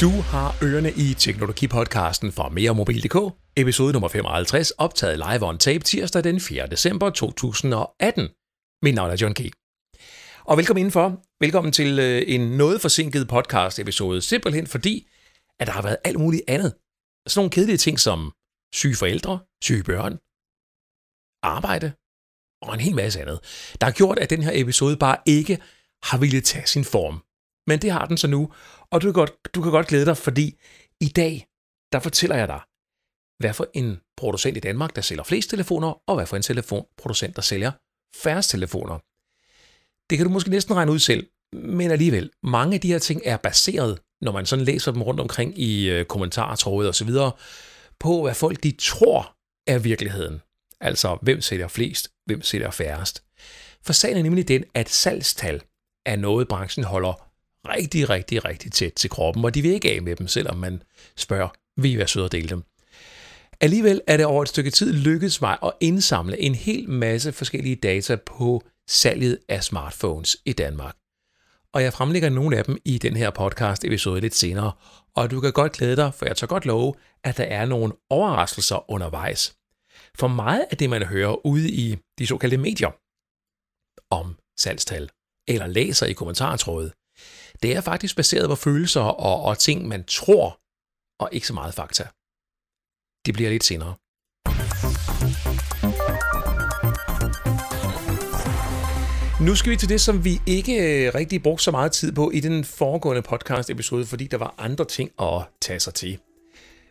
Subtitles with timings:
[0.00, 6.24] Du har ørerne i Teknologipodcasten fra meremobil.dk, episode nummer 55, optaget live on tape tirsdag
[6.24, 6.66] den 4.
[6.66, 8.28] december 2018.
[8.82, 9.40] Mit navn er John K.
[10.44, 11.22] Og velkommen indenfor.
[11.40, 15.08] Velkommen til øh, en noget forsinket podcast episode, simpelthen fordi,
[15.60, 16.74] at der har været alt muligt andet.
[17.26, 18.32] Sådan nogle kedelige ting som
[18.74, 20.18] syge forældre, syge børn,
[21.42, 21.92] arbejde
[22.68, 23.40] og en hel masse andet,
[23.80, 25.58] der har gjort, at den her episode bare ikke
[26.02, 27.22] har ville tage sin form.
[27.66, 28.52] Men det har den så nu,
[28.90, 30.60] og du kan godt, du kan godt glæde dig, fordi
[31.00, 31.46] i dag,
[31.92, 32.60] der fortæller jeg dig,
[33.38, 37.36] hvad for en producent i Danmark, der sælger flest telefoner, og hvad for en telefonproducent,
[37.36, 37.72] der sælger
[38.22, 38.98] færrest telefoner.
[40.10, 43.20] Det kan du måske næsten regne ud selv, men alligevel, mange af de her ting
[43.24, 47.10] er baseret, når man sådan læser dem rundt omkring i øh, kommentartrådet osv.,
[48.00, 50.40] på hvad folk de tror er virkeligheden.
[50.84, 53.22] Altså, hvem sælger flest, hvem sælger færrest.
[53.82, 55.60] For sagen er nemlig den, at salgstal
[56.06, 57.30] er noget, branchen holder
[57.68, 60.82] rigtig, rigtig, rigtig tæt til kroppen, og de vil ikke af med dem, selvom man
[61.16, 62.62] spørger, vil I være søde at dele dem?
[63.60, 67.76] Alligevel er det over et stykke tid lykkedes mig at indsamle en hel masse forskellige
[67.76, 70.96] data på salget af smartphones i Danmark.
[71.72, 74.72] Og jeg fremlægger nogle af dem i den her podcast episode lidt senere,
[75.16, 77.92] og du kan godt glæde dig, for jeg tør godt love, at der er nogle
[78.10, 79.56] overraskelser undervejs.
[80.18, 82.90] For meget af det, man hører ude i de såkaldte medier
[84.10, 85.10] om salgstal,
[85.48, 86.92] eller læser i kommentartrådet,
[87.62, 90.60] det er faktisk baseret på følelser og, og ting, man tror,
[91.22, 92.04] og ikke så meget fakta.
[93.26, 93.94] Det bliver lidt senere.
[99.46, 102.30] Nu skal vi til det, som vi ikke øh, rigtig brugte så meget tid på
[102.30, 106.18] i den foregående podcast episode, fordi der var andre ting at tage sig til.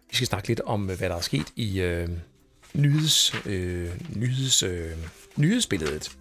[0.10, 2.10] Vi skal snakke lidt om, øh, hvad der er sket i øh,
[2.74, 4.92] nyheds, øh, nyheds, øh,
[5.38, 6.12] nyhedsbilledet.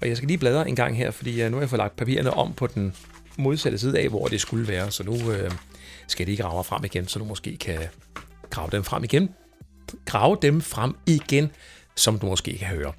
[0.00, 1.96] Og jeg skal lige bladre en gang her, fordi jeg, nu har jeg fået lagt
[1.96, 2.94] papirerne om på den
[3.38, 4.90] modsatte side af, hvor det skulle være.
[4.90, 5.50] Så nu øh,
[6.08, 7.78] skal de ikke grave frem igen, så du måske kan
[8.50, 9.30] grave dem frem igen.
[10.04, 11.50] Grave dem frem igen,
[11.96, 12.92] som du måske kan høre.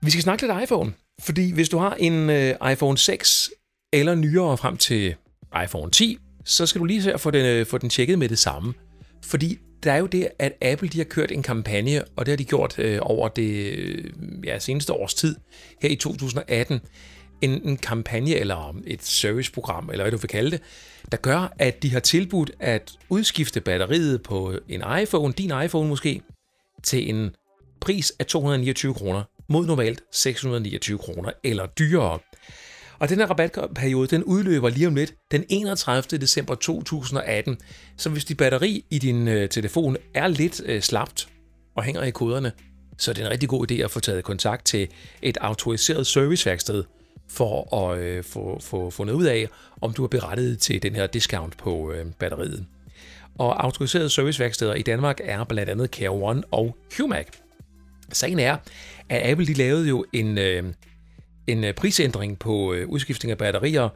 [0.00, 3.50] Vi skal snakke lidt iPhone, fordi hvis du har en øh, iPhone 6
[3.92, 5.14] eller nyere frem til
[5.64, 8.28] iPhone 10, så skal du lige se at få den, øh, få den tjekket med
[8.28, 8.74] det samme.
[9.24, 12.36] Fordi der er jo det, at Apple de har kørt en kampagne, og det har
[12.36, 14.04] de gjort øh, over det øh,
[14.44, 15.36] ja, seneste års tid,
[15.82, 16.80] her i 2018,
[17.40, 20.60] en, en kampagne eller et serviceprogram, eller hvad du vil kalde det,
[21.12, 26.22] der gør, at de har tilbudt at udskifte batteriet på en iPhone, din iPhone måske,
[26.82, 27.30] til en
[27.80, 32.18] pris af 229 kroner, mod normalt 629 kroner eller dyrere.
[33.00, 36.18] Og den her rabatperiode, den udløber lige om lidt den 31.
[36.18, 37.58] december 2018.
[37.96, 41.28] Så hvis dit batteri i din øh, telefon er lidt øh, slapt
[41.74, 42.52] og hænger i koderne,
[42.98, 44.88] så er det en rigtig god idé at få taget kontakt til
[45.22, 46.84] et autoriseret serviceværksted
[47.28, 49.48] for at øh, få, få fundet ud af,
[49.80, 52.66] om du er berettiget til den her discount på øh, batteriet.
[53.38, 57.26] Og autoriserede serviceværksteder i Danmark er blandt andet Care One og QMAC.
[58.12, 58.56] Sagen er,
[59.08, 60.64] at Apple de lavede jo en, øh,
[61.46, 63.88] en øh, prisændring på øh, udskiftning af batterier,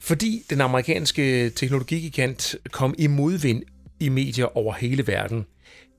[0.00, 3.62] fordi den amerikanske teknologigigant kom i modvind
[4.00, 5.46] i medier over hele verden.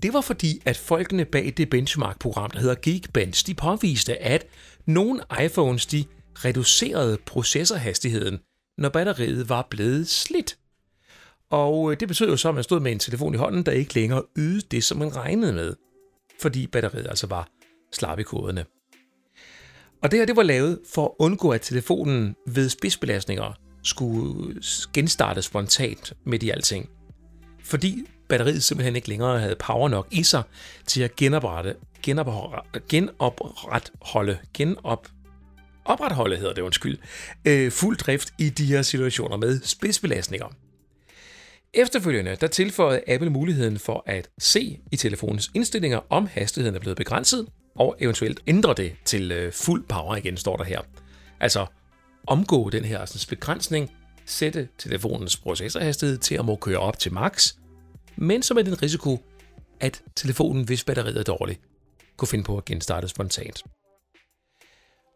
[0.04, 4.46] Det var fordi, at folkene bag det benchmark-program, der hedder Geekbench, de påviste, at
[4.86, 8.40] nogle iPhones de reducerede processorhastigheden,
[8.78, 10.58] når batteriet var blevet slidt.
[11.50, 13.72] Og øh, det betød jo så, at man stod med en telefon i hånden, der
[13.72, 15.76] ikke længere ydede det, som man regnede med,
[16.42, 17.50] fordi batteriet altså var
[17.94, 18.66] slap i koderne.
[20.06, 24.62] Og det her det var lavet for at undgå, at telefonen ved spidsbelastninger skulle
[24.94, 26.90] genstarte spontant midt i alting.
[27.64, 30.44] Fordi batteriet simpelthen ikke længere havde power nok i sig
[30.88, 35.08] til at genoprette, genoprette, genopretholde, genop,
[35.86, 36.98] opretholde hedder det undskyld,
[37.46, 40.48] øh, fuld drift i de her situationer med spidsbelastninger.
[41.74, 46.98] Efterfølgende der tilføjede Apple muligheden for at se i telefonens indstillinger, om hastigheden er blevet
[46.98, 50.82] begrænset, og eventuelt ændre det til øh, fuld power igen, står der her.
[51.40, 51.66] Altså
[52.28, 53.92] omgå den her sådan, begrænsning,
[54.26, 57.56] sætte telefonens processorhastighed til at må køre op til max,
[58.16, 59.24] men så med den risiko,
[59.80, 61.62] at telefonen, hvis batteriet er dårligt,
[62.18, 63.64] kunne finde på at genstarte spontant.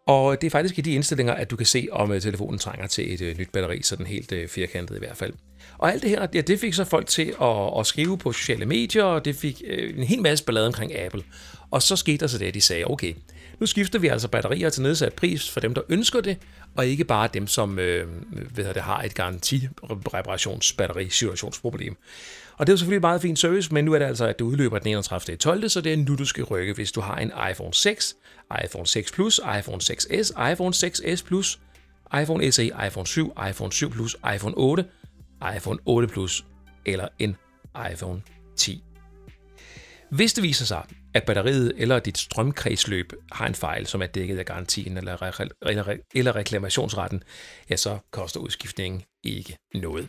[0.10, 2.88] Og det er faktisk i de indstillinger, at du kan se, om øh, telefonen trænger
[2.88, 5.34] til et øh, nyt batteri, sådan helt øh, firkantet i hvert fald.
[5.78, 8.66] Og alt det her, ja, det fik så folk til at, at skrive på sociale
[8.66, 9.62] medier, og det fik
[9.98, 11.24] en hel masse ballade omkring Apple.
[11.72, 13.14] Og så skete der så det, at de sagde, okay,
[13.60, 16.38] nu skifter vi altså batterier til nedsat pris for dem, der ønsker det,
[16.76, 18.08] og ikke bare dem, som øh,
[18.56, 21.96] ved det, har et garanti-reparationsbatteri situationsproblem.
[22.58, 24.46] Og det er jo selvfølgelig meget fin service, men nu er det altså, at det
[24.46, 25.38] udløber den 31.
[25.38, 25.70] 12.
[25.70, 28.16] Så det er nu, du skal rykke, hvis du har en iPhone 6,
[28.66, 31.60] iPhone 6 Plus, iPhone 6s, iPhone 6s Plus,
[32.22, 34.86] iPhone SE, iPhone 7, iPhone 7 Plus, iPhone 8,
[35.56, 36.46] iPhone 8 Plus
[36.86, 37.36] eller en
[37.92, 38.22] iPhone
[38.56, 38.84] 10.
[40.12, 44.40] Hvis det viser sig, at batteriet eller dit strømkredsløb har en fejl, som er dækket
[44.40, 47.24] af garantien eller, re- eller, eller reklamationsretten,
[47.70, 50.08] ja, så koster udskiftningen ikke noget.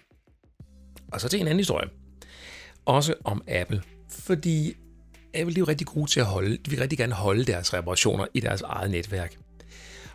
[1.13, 1.89] Og så til en anden historie.
[2.85, 3.83] Også om Apple.
[4.11, 4.77] Fordi
[5.35, 8.27] Apple er jo rigtig gode til at holde, de vil rigtig gerne holde deres reparationer
[8.35, 9.37] i deres eget netværk.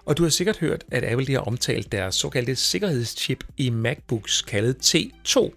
[0.06, 4.96] Og du har sikkert hørt, at Apple har omtalt deres såkaldte sikkerhedschip i MacBooks kaldet
[4.96, 5.52] T2.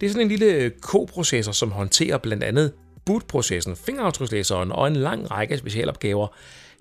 [0.00, 2.72] Det er sådan en lille koprocessor, som håndterer blandt andet
[3.04, 6.28] bootprocessen, fingeraftrykslæseren og en lang række specialopgaver,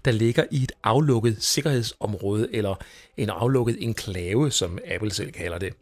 [0.06, 2.76] der ligger i et aflukket sikkerhedsområde eller
[3.18, 5.74] en aflukket enklave, som Apple selv kalder det.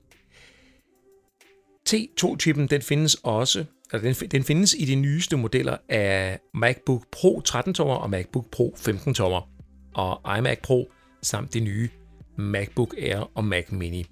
[1.89, 7.41] T2-chippen den findes også Altså, den, den findes i de nyeste modeller af MacBook Pro
[7.49, 9.49] 13-tommer og MacBook Pro 15-tommer,
[9.93, 10.91] og iMac Pro
[11.21, 11.89] samt de nye
[12.37, 14.05] MacBook Air og Mac Mini.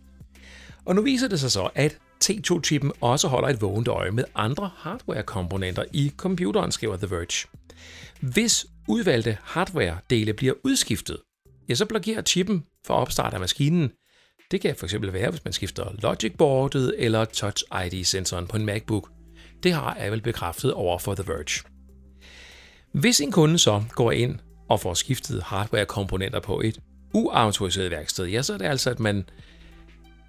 [0.86, 4.70] Og nu viser det sig så, at T2-chippen også holder et vågent øje med andre
[4.78, 7.48] hardware-komponenter i computeren, skriver The Verge.
[8.22, 11.18] Hvis udvalgte hardware-dele bliver udskiftet,
[11.70, 13.92] ja, så blokerer chippen for opstart af maskinen.
[14.52, 19.17] Det kan fx være, hvis man skifter logic-boardet eller Touch ID-sensoren på en MacBook.
[19.64, 21.64] Det har Apple bekræftet over for The Verge.
[22.92, 24.40] Hvis en kunde så går ind
[24.70, 26.80] og får skiftet hardware-komponenter på et
[27.14, 29.30] uautoriseret værksted, ja, så er det altså, at man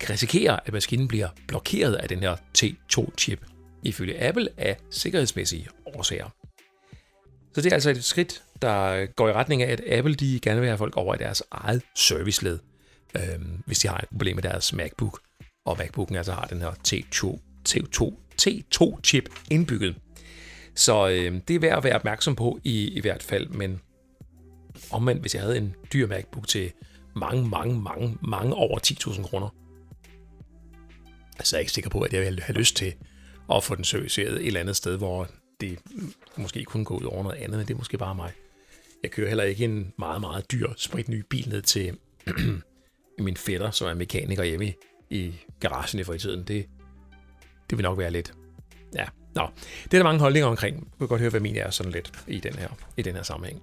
[0.01, 3.45] kan risikere, at maskinen bliver blokeret af den her T2-chip,
[3.83, 6.29] ifølge Apple af sikkerhedsmæssige årsager.
[7.55, 10.61] Så det er altså et skridt, der går i retning af, at Apple de gerne
[10.61, 12.59] vil have folk over i deres eget serviceled,
[13.17, 15.21] øh, hvis de har et problem med deres MacBook,
[15.67, 17.48] og MacBooken altså har den her T2, T2,
[18.43, 19.97] T2-chip indbygget.
[20.75, 23.81] Så øh, det er værd at være opmærksom på i, i hvert fald, men
[24.91, 26.73] omvendt, hvis jeg havde en dyr MacBook til
[27.17, 29.49] mange, mange, mange, mange over 10.000 kroner,
[31.45, 32.95] så er jeg ikke sikker på, at jeg ville have lyst til
[33.53, 35.29] at få den serviceret et eller andet sted, hvor
[35.61, 35.79] det
[36.37, 38.33] måske kunne gå ud over noget andet, men det er måske bare mig.
[39.03, 41.97] Jeg kører heller ikke en meget, meget dyr, spritny bil ned til
[43.19, 44.75] min fætter, som er mekaniker hjemme i,
[45.11, 46.45] i garagen i fritiden.
[46.45, 46.67] Det,
[47.71, 48.33] det vil nok være lidt...
[48.95, 49.05] Ja,
[49.35, 49.49] nå.
[49.85, 50.81] Det er der mange holdninger omkring.
[50.81, 53.23] Du kan godt høre, hvad min er sådan lidt i den her, i den her
[53.23, 53.63] sammenhæng.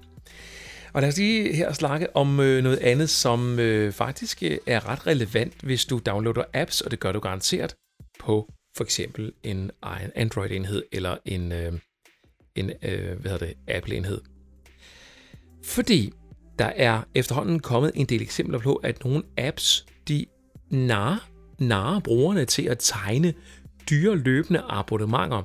[0.94, 4.90] Og lad os lige her snakke om øh, noget andet, som øh, faktisk øh, er
[4.90, 7.76] ret relevant, hvis du downloader apps, og det gør du garanteret
[8.20, 11.74] på for eksempel en egen Android-enhed eller en, øh,
[12.56, 14.22] en øh, hvad hedder det, Apple-enhed.
[15.64, 16.14] Fordi
[16.60, 20.26] der er efterhånden kommet en del eksempler på, at nogle apps, de
[20.70, 21.30] narer,
[21.60, 23.34] narer brugerne til at tegne
[23.90, 25.44] dyre løbende abonnementer.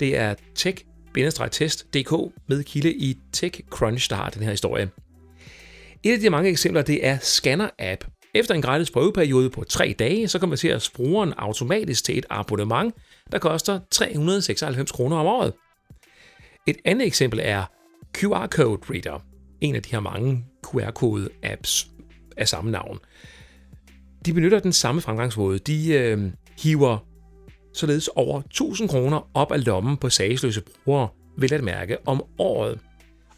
[0.00, 0.84] Det er tech
[1.50, 4.90] test.dk med kilde i TechCrunch, der har den her historie.
[6.02, 8.30] Et af de mange eksempler, det er Scanner-app.
[8.34, 12.94] Efter en gratis prøveperiode på 3 dage, så konverteres brugeren automatisk til et abonnement,
[13.32, 15.52] der koster 396 kroner om året.
[16.66, 17.64] Et andet eksempel er
[18.14, 19.24] QR Code Reader,
[19.60, 21.88] en af de her mange QR-kode-apps
[22.36, 22.98] af samme navn.
[24.26, 25.58] De benytter den samme fremgangsmåde.
[25.58, 26.98] De øh, hiver
[27.74, 32.78] således over 1000 kroner op af lommen på sagsløse brugere, vil at mærke, om året.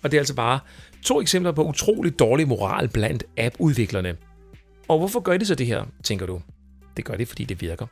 [0.03, 0.61] Og det er altså bare
[1.05, 4.17] to eksempler på utrolig dårlig moral blandt appudviklerne.
[4.89, 6.41] Og hvorfor gør de så det her, tænker du?
[6.97, 7.87] Det gør det, fordi det virker.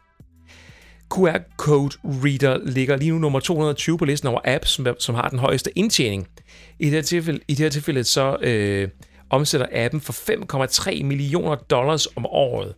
[1.10, 5.38] QR Code Reader ligger lige nu nummer 220 på listen over apps, som har den
[5.38, 6.28] højeste indtjening.
[6.78, 8.88] I det her tilfælde, i det her tilfælde så øh,
[9.30, 10.12] omsætter appen for
[10.92, 12.74] 5,3 millioner dollars om året.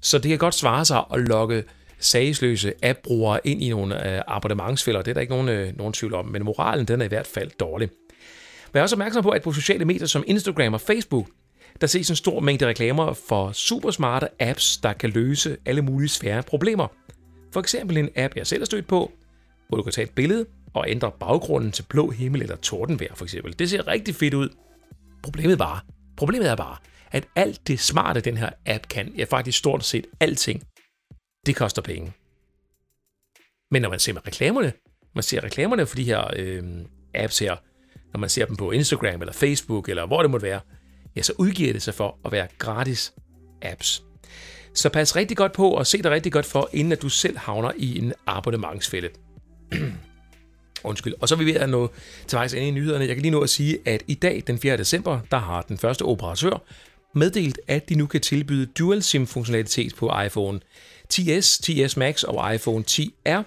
[0.00, 1.64] Så det kan godt svare sig at lokke
[1.98, 5.02] sagesløse app-brugere ind i nogle øh, abonnementsfælder.
[5.02, 7.26] Det er der ikke nogen, øh, nogen tvivl om, men moralen den er i hvert
[7.26, 7.88] fald dårlig.
[8.72, 11.26] Vær også opmærksom på, at på sociale medier som Instagram og Facebook,
[11.80, 16.42] der ses en stor mængde reklamer for supersmarte apps, der kan løse alle mulige svære
[16.42, 16.88] problemer.
[17.52, 19.12] For eksempel en app, jeg selv har stødt på,
[19.68, 23.24] hvor du kan tage et billede og ændre baggrunden til blå himmel eller tordenvejr for
[23.24, 23.58] eksempel.
[23.58, 24.48] Det ser rigtig fedt ud.
[25.22, 25.80] Problemet, bare,
[26.16, 26.76] problemet er bare,
[27.10, 30.62] at alt det smarte, den her app kan, ja faktisk stort set alting,
[31.46, 32.12] det koster penge.
[33.70, 34.72] Men når man ser med reklamerne,
[35.14, 36.62] man ser reklamerne for de her øh,
[37.14, 37.56] apps her,
[38.12, 40.60] når man ser dem på Instagram eller Facebook eller hvor det måtte være,
[41.16, 43.14] ja, så udgiver det sig for at være gratis
[43.62, 44.02] apps.
[44.74, 47.38] Så pas rigtig godt på og se dig rigtig godt for, inden at du selv
[47.38, 49.08] havner i en abonnementsfælde.
[50.84, 51.14] Undskyld.
[51.20, 51.90] Og så er vi ved at nå
[52.26, 53.06] til vejs ende i nyhederne.
[53.06, 54.76] Jeg kan lige nå at sige, at i dag, den 4.
[54.76, 56.62] december, der har den første operatør
[57.14, 60.60] meddelt, at de nu kan tilbyde dual SIM-funktionalitet på iPhone
[61.14, 63.42] 10s, 10s Max og iPhone 10R.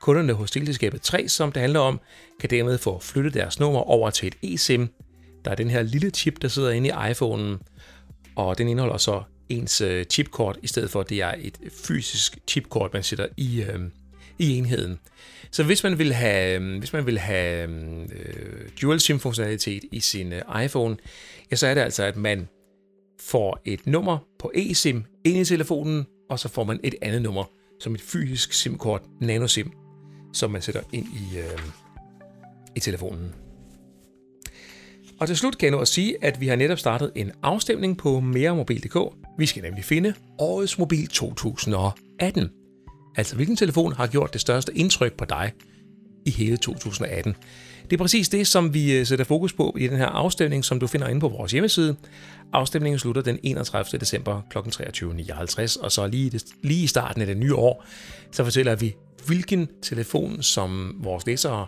[0.00, 2.00] Kunderne hos teleselskabet 3, som det handler om,
[2.40, 4.88] kan dermed få flyttet deres nummer over til et eSIM.
[5.44, 7.58] Der er den her lille chip, der sidder inde i iPhonen,
[8.36, 12.38] og den indeholder så ens øh, chipkort, i stedet for at det er et fysisk
[12.48, 13.80] chipkort, man sætter i, øh,
[14.38, 14.98] i enheden.
[15.50, 17.70] Så hvis man vil have, øh, hvis man vil have
[18.12, 20.96] øh, dual SIM funktionalitet i sin øh, iPhone,
[21.50, 22.48] ja, så er det altså, at man
[23.20, 27.44] får et nummer på eSIM ind i telefonen, og så får man et andet nummer
[27.80, 29.72] som et fysisk SIM-kort, nano-SIM,
[30.32, 31.58] som man sætter ind i, øh,
[32.76, 33.34] i telefonen.
[35.20, 37.98] Og til slut kan jeg nå at sige, at vi har netop startet en afstemning
[37.98, 38.96] på meremobil.dk.
[39.38, 42.50] Vi skal nemlig finde årets mobil 2018.
[43.16, 45.52] Altså hvilken telefon har gjort det største indtryk på dig
[46.26, 47.36] i hele 2018.
[47.90, 50.80] Det er præcis det, som vi øh, sætter fokus på i den her afstemning, som
[50.80, 51.96] du finder inde på vores hjemmeside.
[52.52, 53.98] Afstemningen slutter den 31.
[53.98, 54.58] december kl.
[54.58, 57.84] 23.59, og så lige, lige i starten af det nye år,
[58.32, 58.94] så fortæller vi,
[59.26, 61.66] hvilken telefon, som vores læsere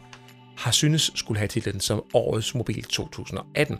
[0.56, 3.78] har synes skulle have titlen som Årets Mobil 2018.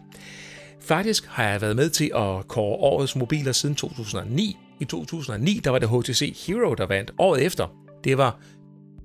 [0.80, 4.56] Faktisk har jeg været med til at kåre Årets Mobiler siden 2009.
[4.80, 7.10] I 2009 der var det HTC Hero, der vandt.
[7.18, 7.66] Året efter,
[8.04, 8.38] det var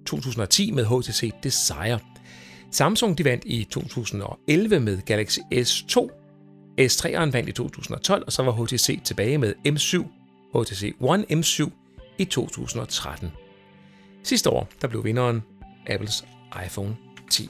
[0.06, 2.00] 2010 med HTC Desire.
[2.72, 6.10] Samsung de vandt i 2011 med Galaxy S2.
[6.82, 10.06] S3'eren vandt i 2012, og så var HTC tilbage med M7,
[10.60, 11.70] HTC One M7
[12.18, 13.32] i 2013.
[14.24, 15.44] Sidste år, der blev vinderen
[15.90, 16.26] Apples
[16.66, 16.96] iPhone
[17.30, 17.50] 10.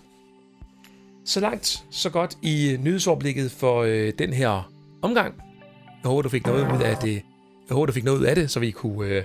[1.26, 4.72] Så langt, så godt i nyhedsoverblikket for øh, den her
[5.02, 5.36] omgang.
[6.04, 7.14] Jeg håber, du fik noget ud af det.
[7.70, 9.24] Jeg håber, du fik noget ud af det, så vi kunne, øh,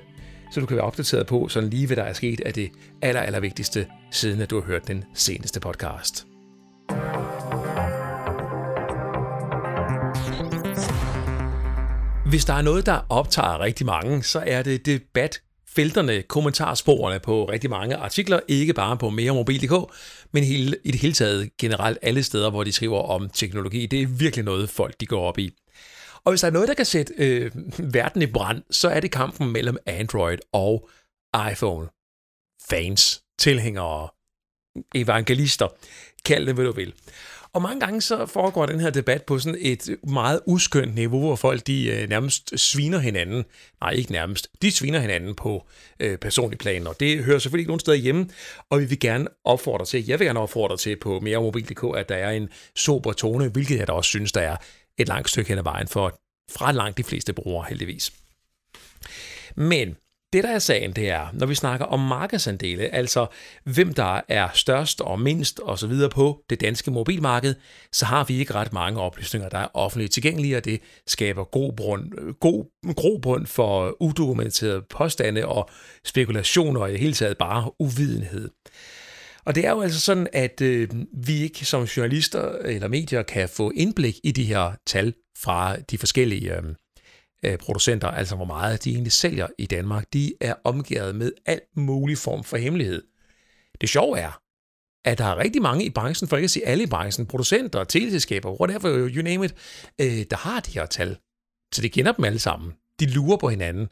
[0.52, 2.70] så du kan være opdateret på, sådan lige hvad der er sket af det
[3.02, 6.26] aller, aller vigtigste, siden at du har hørt den seneste podcast.
[12.28, 17.70] Hvis der er noget, der optager rigtig mange, så er det debatfelterne, kommentarsporene på rigtig
[17.70, 19.92] mange artikler, ikke bare på meremobil.dk,
[20.32, 23.86] men hele, i det hele taget generelt alle steder, hvor de skriver om teknologi.
[23.86, 25.54] Det er virkelig noget, folk de går op i.
[26.24, 29.10] Og hvis der er noget, der kan sætte øh, verden i brand, så er det
[29.10, 30.88] kampen mellem Android og
[31.52, 31.88] iPhone.
[32.70, 34.08] Fans, tilhængere,
[34.94, 35.68] evangelister,
[36.24, 36.94] kald det, hvad du vil.
[37.54, 41.36] Og mange gange så foregår den her debat på sådan et meget uskyndt niveau, hvor
[41.36, 43.44] folk de øh, nærmest sviner hinanden.
[43.80, 44.48] Nej, ikke nærmest.
[44.62, 45.66] De sviner hinanden på
[46.00, 48.28] øh, personlig plan, og det hører selvfølgelig ikke nogen steder hjemme.
[48.70, 52.14] Og vi vil gerne opfordre til, jeg vil gerne opfordre til på meremobil.dk, at der
[52.16, 54.56] er en sober tone, hvilket jeg da også synes, der er
[55.02, 56.18] et langt stykke hen ad vejen for
[56.50, 58.12] fra langt de fleste brugere heldigvis.
[59.56, 59.96] Men
[60.32, 63.26] det, der er sagen, det er, når vi snakker om markedsandele, altså
[63.64, 67.54] hvem der er størst og mindst og så videre på det danske mobilmarked,
[67.92, 71.72] så har vi ikke ret mange oplysninger, der er offentligt tilgængelige, og det skaber god,
[71.72, 72.64] brund, god
[72.96, 75.70] grobund for udokumenterede påstande og
[76.04, 78.50] spekulationer og i det hele taget bare uvidenhed.
[79.46, 83.48] Og det er jo altså sådan, at øh, vi ikke som journalister eller medier kan
[83.48, 86.62] få indblik i de her tal fra de forskellige øh,
[87.44, 91.76] øh, producenter, altså hvor meget de egentlig sælger i Danmark, de er omgivet med alt
[91.76, 93.02] mulig form for hemmelighed.
[93.80, 94.40] Det sjove er,
[95.04, 97.84] at der er rigtig mange i branchen, for ikke at sige alle i branchen, producenter,
[97.84, 99.54] teleselskaber, whatever, you name it,
[100.00, 101.16] øh, der har de her tal.
[101.74, 102.72] Så de kender dem alle sammen.
[103.00, 103.88] De lurer på hinanden,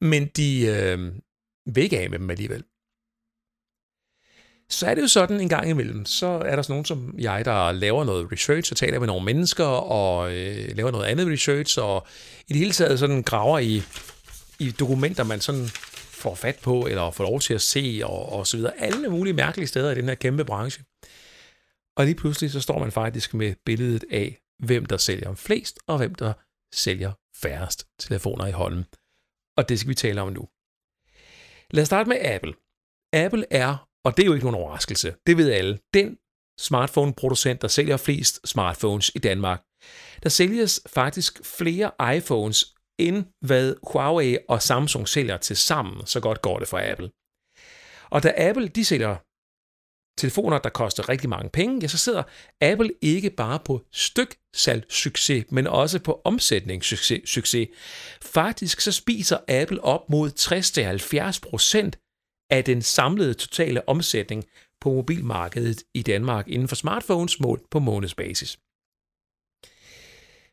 [0.00, 1.12] men de øh,
[1.74, 2.64] vil ikke af med dem alligevel
[4.70, 7.44] så er det jo sådan en gang imellem, så er der sådan nogen som jeg,
[7.44, 11.78] der laver noget research og taler med nogle mennesker og øh, laver noget andet research
[11.80, 12.06] og
[12.48, 13.82] i det hele taget sådan graver i,
[14.58, 15.66] i dokumenter, man sådan
[16.20, 18.80] får fat på eller får lov til at se og, og så videre.
[18.80, 20.84] Alle mulige mærkelige steder i den her kæmpe branche.
[21.96, 25.98] Og lige pludselig så står man faktisk med billedet af, hvem der sælger flest og
[25.98, 26.32] hvem der
[26.74, 28.84] sælger færrest telefoner i hånden.
[29.56, 30.48] Og det skal vi tale om nu.
[31.70, 32.54] Lad os starte med Apple.
[33.12, 35.14] Apple er og det er jo ikke nogen overraskelse.
[35.26, 35.78] Det ved alle.
[35.94, 36.18] Den
[36.60, 39.62] smartphone-producent, der sælger flest smartphones i Danmark.
[40.22, 46.06] Der sælges faktisk flere iPhones, end hvad Huawei og Samsung sælger til sammen.
[46.06, 47.10] Så godt går det for Apple.
[48.10, 49.16] Og da Apple de sælger
[50.20, 52.22] telefoner, der koster rigtig mange penge, ja, så sidder
[52.60, 57.68] Apple ikke bare på styksalgssucces, men også på omsætningssucces.
[58.22, 60.30] Faktisk så spiser Apple op mod
[61.94, 62.09] 60-70%
[62.50, 64.44] af den samlede totale omsætning
[64.80, 68.58] på mobilmarkedet i Danmark inden for smartphones målt på månedsbasis.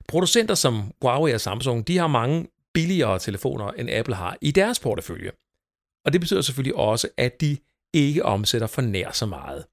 [0.07, 4.79] Producenter som Huawei og Samsung, de har mange billigere telefoner, end Apple har i deres
[4.79, 5.31] portefølje.
[6.05, 7.57] Og det betyder selvfølgelig også, at de
[7.93, 9.65] ikke omsætter for nær så meget.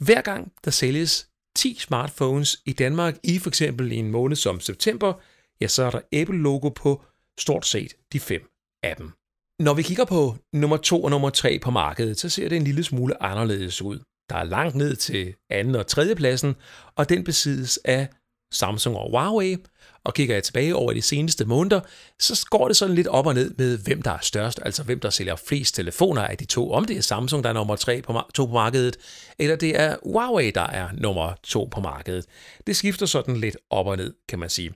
[0.00, 5.12] Hver gang der sælges 10 smartphones i Danmark i for eksempel en måned som september,
[5.60, 7.04] ja, så er der Apple-logo på
[7.40, 8.50] stort set de fem
[8.82, 9.19] af dem.
[9.60, 12.64] Når vi kigger på nummer to og nummer tre på markedet, så ser det en
[12.64, 13.98] lille smule anderledes ud.
[14.30, 16.54] Der er langt ned til anden og tredje pladsen,
[16.96, 18.08] og den besiddes af
[18.52, 19.56] Samsung og Huawei.
[20.04, 21.80] Og kigger jeg tilbage over de seneste måneder,
[22.20, 25.00] så går det sådan lidt op og ned med, hvem der er størst, altså hvem
[25.00, 26.72] der sælger flest telefoner af de to.
[26.72, 28.96] Om det er Samsung, der er nummer 3 på, to på markedet,
[29.38, 32.26] eller det er Huawei, der er nummer 2 på markedet.
[32.66, 34.72] Det skifter sådan lidt op og ned, kan man sige.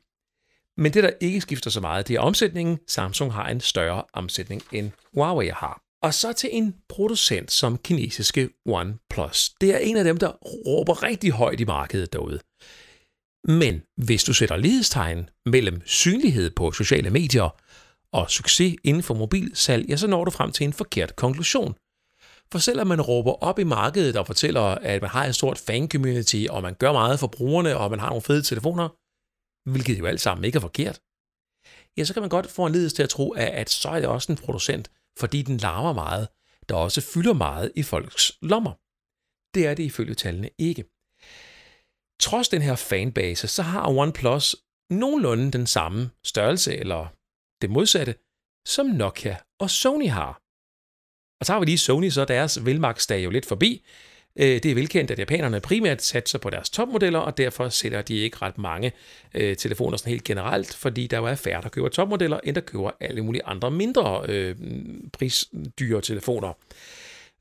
[0.76, 2.78] Men det, der ikke skifter så meget, det er omsætningen.
[2.88, 5.80] Samsung har en større omsætning, end Huawei har.
[6.02, 9.50] Og så til en producent som kinesiske OnePlus.
[9.60, 10.28] Det er en af dem, der
[10.66, 12.40] råber rigtig højt i markedet derude.
[13.48, 17.56] Men hvis du sætter lighedstegn mellem synlighed på sociale medier
[18.12, 21.74] og succes inden for mobilsalg, ja, så når du frem til en forkert konklusion.
[22.52, 26.46] For selvom man råber op i markedet og fortæller, at man har et stort fan-community,
[26.50, 28.88] og man gør meget for brugerne, og man har nogle fede telefoner,
[29.64, 31.00] hvilket jo alt sammen ikke er forkert,
[31.96, 34.00] ja, så kan man godt få en ledelse til at tro, at, at så er
[34.00, 36.28] det også en producent, fordi den larmer meget,
[36.68, 38.72] der også fylder meget i folks lommer.
[39.54, 40.84] Det er det ifølge tallene ikke.
[42.20, 44.56] Trods den her fanbase, så har OnePlus
[44.90, 47.06] nogenlunde den samme størrelse, eller
[47.62, 48.14] det modsatte,
[48.66, 50.40] som Nokia og Sony har.
[51.40, 53.84] Og så har vi lige Sony, så deres velmagsdag jo lidt forbi.
[54.38, 58.14] Øh, det er velkendt, at japanerne primært satser på deres topmodeller, og derfor sælger de
[58.14, 58.92] ikke ret mange
[59.34, 62.60] øh, telefoner sådan helt generelt, fordi der jo er færre, der køber topmodeller, end der
[62.60, 64.56] køber alle mulige andre mindre øh,
[65.12, 66.52] prisdyre telefoner.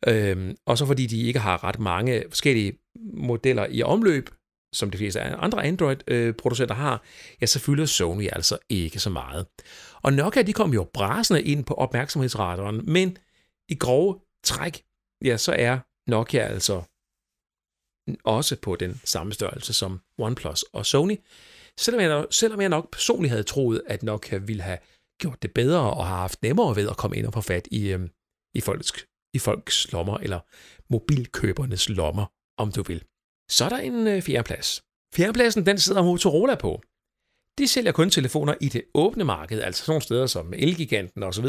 [0.07, 2.73] Øh, og så fordi de ikke har ret mange forskellige
[3.13, 4.29] modeller i omløb,
[4.73, 7.03] som de fleste andre Android-producenter øh, har,
[7.41, 9.45] ja, så fylder Sony altså ikke så meget.
[10.01, 13.17] Og Nokia, de kom jo brasende ind på opmærksomhedsradaren, men
[13.69, 14.83] i grove træk,
[15.25, 16.83] ja, så er Nokia altså
[18.23, 21.17] også på den samme størrelse som OnePlus og Sony,
[21.77, 24.77] selvom jeg, selvom jeg nok personligt havde troet, at Nokia ville have
[25.21, 27.91] gjort det bedre og har haft nemmere ved at komme ind og få fat i,
[27.91, 28.09] øhm,
[28.55, 30.39] i, folks, i folks lommer, eller
[30.89, 32.25] mobilkøbernes lommer,
[32.57, 33.03] om du vil.
[33.51, 34.83] Så er der en øh, fjerdeplads.
[35.15, 36.81] Fjerdepladsen, den sidder Motorola på.
[37.57, 41.45] De sælger kun telefoner i det åbne marked, altså sådan nogle steder som Elgiganten osv.,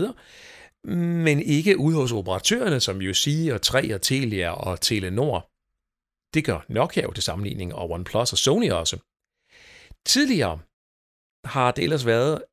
[0.85, 5.51] men ikke ude hos operatørerne som UC og 3 og Telia og Telenor.
[6.35, 8.97] Det gør Nokia jo til sammenligning, og OnePlus og Sony også.
[10.07, 10.61] Tidligere
[11.45, 12.45] har det ellers været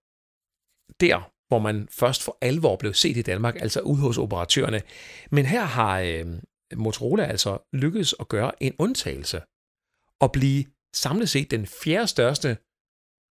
[1.00, 4.82] der, hvor man først for alvor blev set i Danmark, altså ude hos operatørerne.
[5.32, 6.26] Men her har øh,
[6.76, 9.42] Motorola altså lykkedes at gøre en undtagelse
[10.22, 12.58] og blive samlet set den fjerde største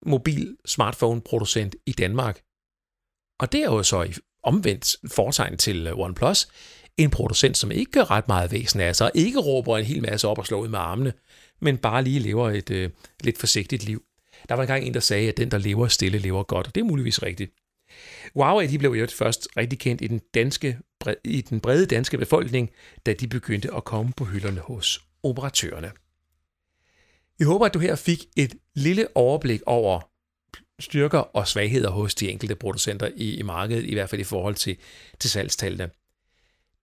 [0.05, 2.43] mobil smartphone producent i Danmark.
[3.39, 4.13] Og det er jo så i
[4.47, 6.47] omvendt fortegn til øh, OnePlus,
[6.97, 10.27] en producent, som ikke gør ret meget væsen af sig, ikke råber en hel masse
[10.27, 11.13] op og slår ud med armene,
[11.61, 12.89] men bare lige lever et øh,
[13.23, 14.03] lidt forsigtigt liv.
[14.49, 16.81] Der var engang en, der sagde, at den, der lever stille, lever godt, og det
[16.81, 17.51] er muligvis rigtigt.
[18.33, 20.77] Huawei de blev jo først rigtig kendt i den, danske,
[21.23, 22.69] i den brede danske befolkning,
[23.05, 25.91] da de begyndte at komme på hylderne hos operatørerne.
[27.39, 30.01] Jeg håber, at du her fik et lille overblik over
[30.79, 34.55] styrker og svagheder hos de enkelte producenter i, i markedet, i hvert fald i forhold
[34.55, 34.77] til,
[35.19, 35.89] til salgstallene.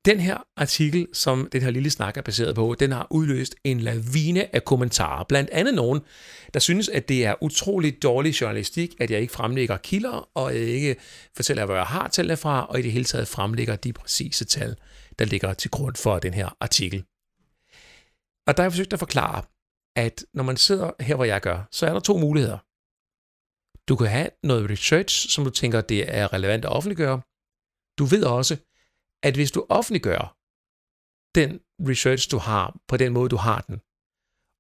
[0.04, 3.80] Den her artikel, som den her lille snak er baseret på, den har udløst en
[3.80, 5.24] lavine af kommentarer.
[5.24, 6.00] Blandt andet nogen,
[6.54, 10.96] der synes, at det er utrolig dårlig journalistik, at jeg ikke fremlægger kilder, og ikke
[11.36, 14.76] fortæller, hvor jeg har tallene fra, og i det hele taget fremlægger de præcise tal,
[15.18, 17.04] der ligger til grund for den her artikel.
[18.46, 19.42] Og der har jeg forsøgt at forklare,
[19.96, 22.58] at når man sidder her, hvor jeg gør, så er der to muligheder.
[23.88, 27.22] Du kan have noget research, som du tænker, det er relevant at offentliggøre.
[27.98, 28.54] Du ved også,
[29.22, 30.36] at hvis du offentliggør
[31.34, 33.76] den research, du har, på den måde, du har den,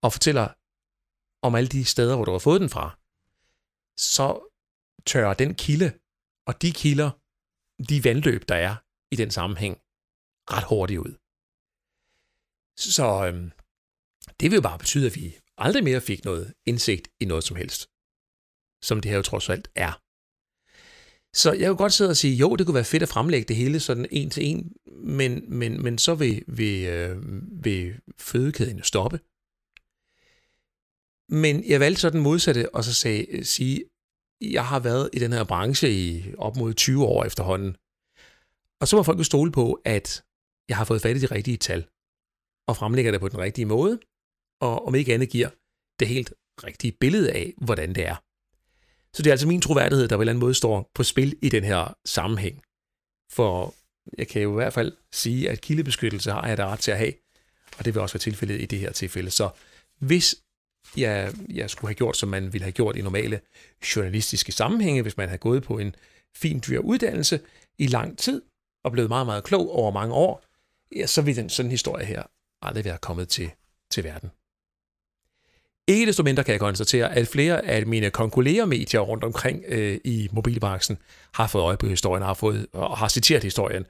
[0.04, 0.46] og fortæller
[1.46, 2.86] om alle de steder, hvor du har fået den fra,
[3.96, 4.26] så
[5.06, 5.98] tørrer den kilde
[6.46, 7.10] og de kilder,
[7.88, 8.74] de vandløb, der er
[9.14, 9.74] i den sammenhæng,
[10.54, 11.12] ret hurtigt ud.
[12.76, 13.50] Så øhm,
[14.40, 17.56] det vil jo bare betyde, at vi aldrig mere fik noget indsigt i noget som
[17.56, 17.80] helst,
[18.84, 19.92] som det her jo trods alt er.
[21.34, 23.56] Så jeg kunne godt sidde og sige, jo, det kunne være fedt at fremlægge det
[23.56, 27.16] hele sådan en til en, men, men, men så vil, vil, øh,
[27.64, 29.20] vil fødekæden jo stoppe.
[31.28, 33.84] Men jeg valgte så den modsatte, og så sagde, sige,
[34.40, 37.76] jeg har været i den her branche i op mod 20 år efterhånden.
[38.80, 40.24] Og så må folk jo stole på, at
[40.68, 41.86] jeg har fået fat i de rigtige tal,
[42.68, 44.00] og fremlægger det på den rigtige måde,
[44.60, 45.50] og om ikke andet giver
[46.00, 48.16] det helt rigtige billede af, hvordan det er.
[49.14, 51.36] Så det er altså min troværdighed, der på en eller anden måde står på spil
[51.42, 52.62] i den her sammenhæng.
[53.30, 53.74] For
[54.18, 56.98] jeg kan jo i hvert fald sige, at kildebeskyttelse har jeg da ret til at
[56.98, 57.12] have,
[57.78, 59.30] og det vil også være tilfældet i det her tilfælde.
[59.30, 59.50] Så
[59.98, 60.34] hvis
[60.96, 63.40] jeg, jeg skulle have gjort, som man ville have gjort i normale
[63.96, 65.94] journalistiske sammenhænge, hvis man havde gået på en
[66.36, 67.40] fin dyr uddannelse
[67.78, 68.42] i lang tid
[68.84, 70.44] og blevet meget, meget klog over mange år,
[70.96, 72.22] ja, så ville den sådan en historie her
[72.62, 73.50] aldrig være kommet til,
[73.90, 74.30] til verden.
[75.88, 80.28] Ikke desto mindre kan jeg konstatere, at flere af mine konkurreremedier rundt omkring øh, i
[80.32, 80.98] mobilbranchen
[81.34, 83.86] har fået øje på historien har fået, og har citeret historien.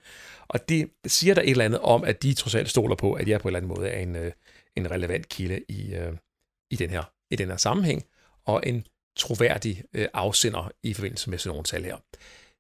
[0.49, 3.29] Og det siger der et eller andet om, at de trods alt stoler på, at
[3.29, 4.33] jeg på en eller anden måde er en, øh,
[4.77, 6.13] en relevant kilde i, øh,
[6.71, 8.05] i, den her, i den her sammenhæng,
[8.47, 11.97] og en troværdig øh, afsender i forbindelse med sådan nogle tal her.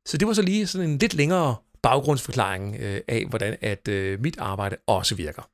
[0.06, 4.20] Så det var så lige sådan en lidt længere baggrundsforklaring øh, af, hvordan at øh,
[4.20, 5.53] mit arbejde også virker.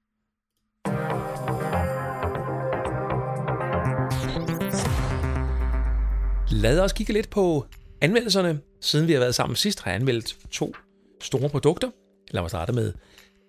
[6.51, 7.67] Lad os kigge lidt på
[8.01, 8.61] anmeldelserne.
[8.81, 10.75] Siden vi har været sammen sidst, har jeg anmeldt to
[11.23, 11.91] store produkter.
[12.31, 12.93] Lad mig starte med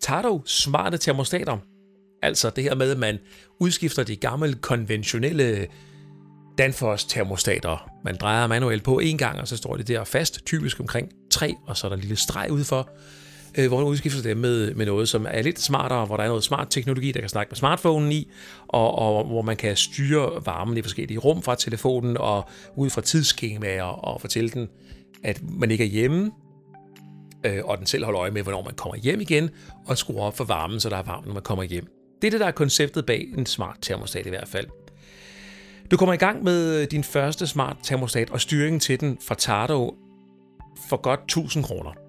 [0.02, 1.58] Tardo smarte termostater.
[2.22, 3.20] Altså det her med, at man
[3.60, 5.68] udskifter de gamle konventionelle
[6.58, 7.92] Danfoss termostater.
[8.04, 11.56] Man drejer manuelt på en gang, og så står det der fast, typisk omkring 3,
[11.68, 12.90] og så er der en lille streg udenfor,
[13.58, 16.28] øh, hvor man udskifter det med, med noget, som er lidt smartere, hvor der er
[16.28, 18.32] noget smart teknologi, der kan snakke med smartphonen i,
[18.68, 23.02] og, og hvor man kan styre varmen i forskellige rum fra telefonen, og ud fra
[23.02, 24.70] tidsskemaer, og fortælle den,
[25.24, 26.32] at man ikke er hjemme,
[27.46, 29.50] øh, og den selv holder øje med, hvornår man kommer hjem igen,
[29.88, 31.88] og skruer op for varmen, så der er varmt, når man kommer hjem.
[32.22, 34.68] Det er det, der er konceptet bag en smart termostat i hvert fald.
[35.92, 39.96] Du kommer i gang med din første smart termostat og styringen til den fra Tardo
[40.90, 42.01] for godt 1000 kroner.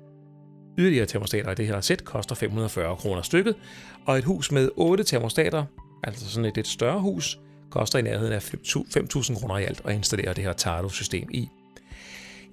[0.79, 3.55] Yderligere termostater i det her sæt koster 540 kroner stykket,
[4.07, 5.65] og et hus med 8 termostater,
[6.05, 7.39] altså sådan et lidt større hus,
[7.71, 11.49] koster i nærheden af 5.000 kroner i alt at installere det her Tardo-system i.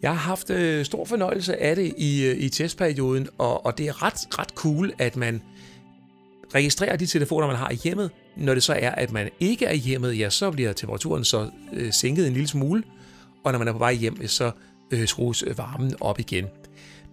[0.02, 3.88] Jeg har haft øh, stor fornøjelse af det i, øh, i testperioden, og, og det
[3.88, 5.42] er ret, ret cool, at man
[6.56, 8.12] registrerer de telefoner, man har i hjemmet.
[8.38, 11.50] Når det så er, at man ikke er i hjemmet, ja, så bliver temperaturen så
[11.74, 12.84] øh, sænket en lille smule,
[13.44, 14.52] og når man er på vej hjem, så
[14.92, 16.46] øh, skrues øh, varmen op igen.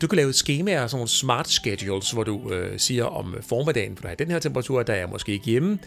[0.00, 3.96] Du kan lave skemaer, sådan nogle smart schedules, hvor du øh, siger om øh, formiddagen,
[3.96, 5.78] for du har den her temperatur, der er jeg måske ikke hjemme.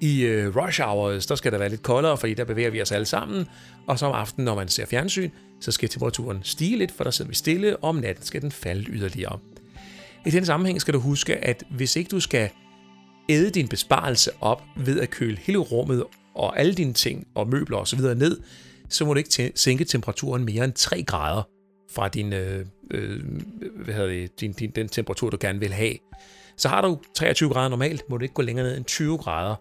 [0.00, 2.92] I øh, rush hours, der skal der være lidt koldere, fordi der bevæger vi os
[2.92, 3.46] alle sammen.
[3.86, 7.10] Og så om aftenen, når man ser fjernsyn, så skal temperaturen stige lidt, for der
[7.10, 9.38] sidder vi stille, og om natten skal den falde yderligere.
[10.26, 12.50] I den sammenhæng skal du huske, at hvis ikke du skal
[13.28, 17.78] æde din besparelse op ved at køle hele rummet og alle dine ting og møbler
[17.78, 18.00] osv.
[18.00, 18.40] ned,
[18.88, 21.42] så må du ikke sænke temperaturen mere end 3 grader
[21.94, 23.22] fra din, øh, øh,
[23.84, 25.94] hvad hedder det, din, din, den temperatur, du gerne vil have.
[26.56, 29.54] Så har du 23 grader normalt, må du ikke gå længere ned end 20 grader,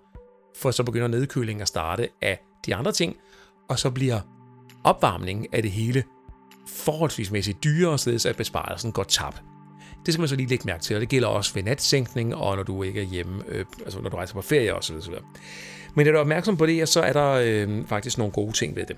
[0.58, 3.16] for så begynder nedkølingen at starte af de andre ting,
[3.70, 4.20] og så bliver
[4.84, 6.04] opvarmningen af det hele
[6.68, 9.42] forholdsvismæssigt dyrere, således at besparelsen går tabt.
[10.06, 12.56] Det skal man så lige lægge mærke til, og det gælder også ved natsænkning, og
[12.56, 14.96] når du ikke er hjemme, øh, altså når du rejser på ferie osv.
[14.96, 15.14] osv.
[15.96, 18.86] Men er du opmærksom på det, så er der øh, faktisk nogle gode ting ved
[18.86, 18.98] det.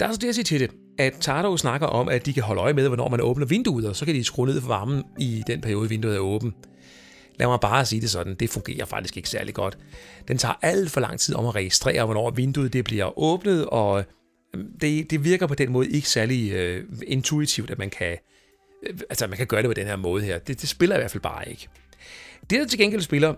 [0.00, 2.42] Der er så det at sige til det, at Tardo snakker om, at de kan
[2.42, 5.04] holde øje med, hvornår man åbner vinduet, og så kan de skrue ned for varmen
[5.18, 6.54] i den periode, vinduet er åbent.
[7.38, 9.78] Lad mig bare sige det sådan, det fungerer faktisk ikke særlig godt.
[10.28, 14.04] Den tager alt for lang tid om at registrere, hvornår vinduet det bliver åbnet, og
[14.54, 18.16] øhm, det, det virker på den måde ikke særlig øh, intuitivt, at man kan,
[18.86, 20.38] øh, altså, man kan gøre det på den her måde her.
[20.38, 21.68] Det, det spiller i hvert fald bare ikke.
[22.50, 23.34] Det, der til gengæld spiller,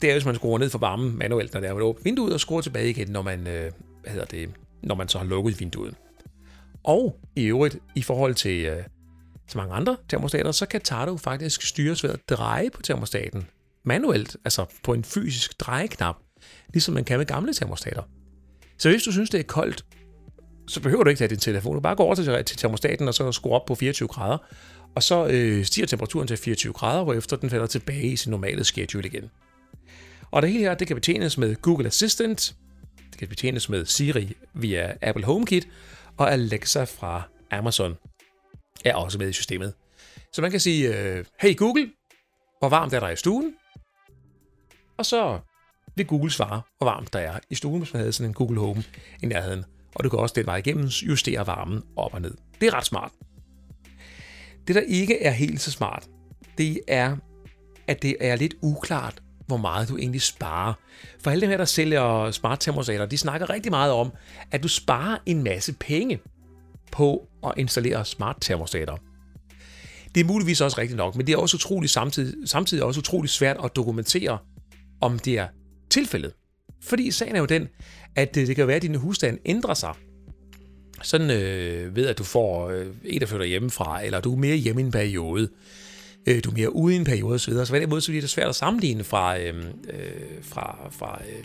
[0.00, 2.40] det er, hvis man skruer ned for varmen manuelt, når det er åbent vinduet, og
[2.40, 4.50] skruer tilbage igen, når man, øh, hvad hedder det,
[4.82, 5.94] når man så har lukket vinduet.
[6.84, 8.82] Og i øvrigt, i forhold til, øh,
[9.48, 13.46] til mange andre termostater, så kan Tardo faktisk styres ved at dreje på termostaten
[13.84, 16.16] manuelt, altså på en fysisk drejeknap,
[16.72, 18.02] ligesom man kan med gamle termostater.
[18.78, 19.84] Så hvis du synes, det er koldt,
[20.68, 21.74] så behøver du ikke tage din telefon.
[21.74, 24.38] Du bare går over til, til termostaten, og så skruer op på 24 grader,
[24.94, 28.64] og så øh, stiger temperaturen til 24 grader, hvorefter den falder tilbage i sin normale
[28.64, 29.30] schedule igen.
[30.30, 32.54] Og det hele her, det kan betjenes med Google Assistant,
[33.10, 35.68] det kan betjenes med Siri via Apple HomeKit,
[36.18, 37.96] og Alexa fra Amazon
[38.84, 39.74] er også med i systemet.
[40.32, 41.90] Så man kan sige, øh, hey Google,
[42.58, 43.54] hvor varmt er der i stuen?
[44.98, 45.40] Og så
[45.96, 48.60] vil Google svare, hvor varmt der er i stuen, hvis man havde sådan en Google
[48.60, 48.84] Home
[49.22, 49.64] i nærheden.
[49.94, 52.34] Og du kan også den vej igennem justere varmen op og ned.
[52.60, 53.12] Det er ret smart.
[54.66, 56.08] Det, der ikke er helt så smart,
[56.58, 57.16] det er,
[57.86, 60.72] at det er lidt uklart, hvor meget du egentlig sparer.
[61.20, 64.12] For alle dem her, der sælger smart termostater, de snakker rigtig meget om,
[64.50, 66.18] at du sparer en masse penge
[66.92, 68.96] på at installere smart termostater.
[70.14, 73.30] Det er muligvis også rigtigt nok, men det er også utrolig samtidig, samtidig også utrolig
[73.30, 74.38] svært at dokumentere,
[75.00, 75.46] om det er
[75.90, 76.32] tilfældet.
[76.82, 77.68] Fordi sagen er jo den,
[78.16, 79.94] at det, kan være, at din husstand ændrer sig.
[81.02, 84.56] Sådan øh, ved, at du får øh, en, der flytter hjemmefra, eller du er mere
[84.56, 85.48] hjemme i en periode
[86.26, 87.52] øh, du er mere ude i en periode osv.
[87.52, 91.20] Så på den måde så bliver det svært at sammenligne fra, øhm, øh, fra, fra,
[91.28, 91.44] øh,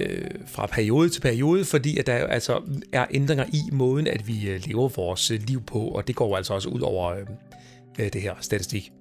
[0.00, 4.48] øh, fra periode til periode, fordi at der altså er ændringer i måden, at vi
[4.48, 7.26] øh, lever vores øh, liv på, og det går altså også ud over øh,
[7.98, 8.92] øh, det her statistik.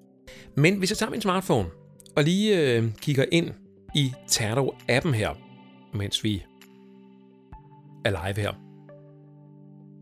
[0.55, 1.69] Men hvis jeg tager min smartphone
[2.15, 3.51] og lige øh, kigger ind
[3.95, 5.29] i Terdo-appen her,
[5.93, 6.43] mens vi
[8.05, 8.53] er live her,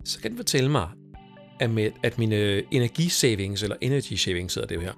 [0.06, 0.88] så kan den fortælle mig,
[1.62, 4.94] at, med, at mine øh, energisavings, eller energy savings hedder det jo her,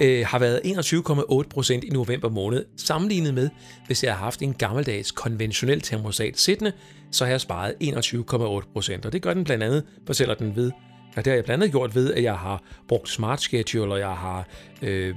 [0.00, 3.50] øh, har været 21,8% i november måned, sammenlignet med,
[3.86, 6.72] hvis jeg har haft en gammeldags konventionel termostat siddende,
[7.10, 9.06] så har jeg sparet 21,8%.
[9.06, 10.70] Og det gør den blandt andet, fortæller den ved,
[11.16, 13.98] og det har jeg blandt andet gjort ved, at jeg har brugt Smart Schedule, og
[13.98, 14.48] jeg har
[14.82, 15.14] øh,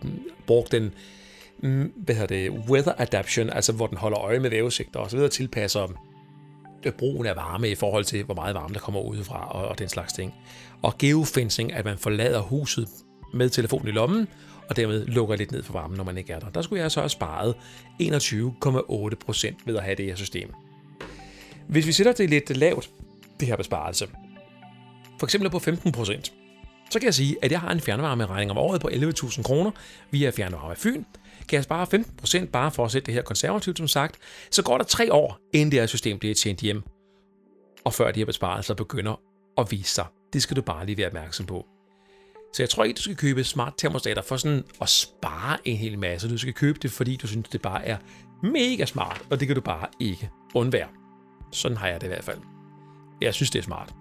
[0.48, 0.94] brugt den
[1.64, 5.18] mm, hvad hedder det, weather adaption, altså hvor den holder øje med vævesigter og så
[5.18, 5.80] videre, tilpasser
[6.86, 9.80] Øh, brugen af varme i forhold til, hvor meget varme der kommer udefra og, og
[9.80, 10.34] den slags ting.
[10.82, 12.88] Og geofencing, at man forlader huset
[13.34, 14.28] med telefonen i lommen,
[14.70, 16.50] og dermed lukker lidt ned for varmen, når man ikke er der.
[16.50, 17.56] Der skulle jeg så have sparet
[18.02, 20.54] 21,8% ved at have det her system.
[21.68, 22.90] Hvis vi sætter det lidt lavt,
[23.40, 24.08] det her besparelse,
[25.20, 26.32] for eksempel på 15%,
[26.90, 29.72] så kan jeg sige, at jeg har en fjernvarmeregning om året på 11.000 kroner
[30.12, 31.04] via Fjernvarme Fyn,
[31.48, 31.88] kan jeg spare
[32.42, 34.16] 15% bare for at sætte det her konservativt, som sagt,
[34.52, 36.84] så går der tre år, inden det her system bliver tjent hjem,
[37.86, 39.22] og før de her besparelser begynder
[39.58, 40.06] at vise sig.
[40.34, 41.66] Det skal du bare lige være opmærksom på.
[42.54, 46.00] Så jeg tror ikke, du skal købe smart termostater for sådan at spare en hel
[46.00, 46.30] masse.
[46.30, 47.98] Du skal købe det, fordi du synes, det bare er
[48.44, 50.88] mega smart, og det kan du bare ikke undvære.
[51.52, 52.40] Sådan har jeg det i hvert fald.
[53.22, 53.94] Jeg synes, det er smart.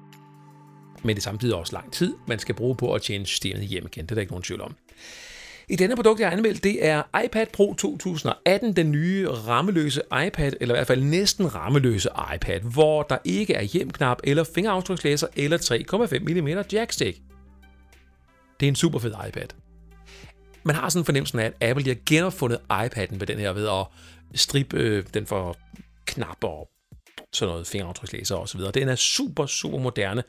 [1.02, 3.86] Men det er samtidig også lang tid, man skal bruge på at tjene systemet hjem
[3.86, 4.04] igen.
[4.04, 4.76] Det er der ikke nogen tvivl om.
[5.68, 10.52] I denne produkt, jeg har anmeldt, det er iPad Pro 2018, den nye rammeløse iPad,
[10.60, 15.58] eller i hvert fald næsten rammeløse iPad, hvor der ikke er hjemknap eller fingeraftrykslæser eller
[15.58, 17.18] 3,5 mm jackstick.
[18.60, 19.48] Det er en super fed iPad.
[20.62, 23.52] Man har sådan en fornemmelse af, at Apple lige har genopfundet iPad'en med den her
[23.52, 23.86] ved at
[24.34, 25.56] strippe øh, den for
[26.06, 26.70] knapper og
[27.32, 28.60] sådan noget fingeraftrykslæser osv.
[28.74, 30.22] Den er super, super moderne